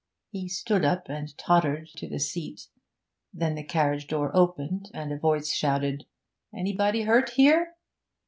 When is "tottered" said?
1.37-1.81